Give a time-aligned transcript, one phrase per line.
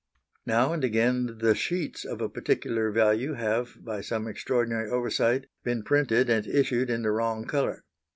[0.47, 5.83] Now and again the sheets of a particular value have, by some extraordinary oversight, been
[5.83, 7.83] printed and issued in the wrong colour.